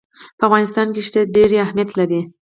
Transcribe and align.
په 0.37 0.43
افغانستان 0.47 0.87
کې 0.93 1.01
ښتې 1.07 1.21
ډېر 1.35 1.49
اهمیت 1.65 1.89
لري. 1.99 2.21